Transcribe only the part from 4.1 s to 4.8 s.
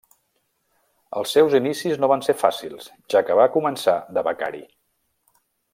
de becari.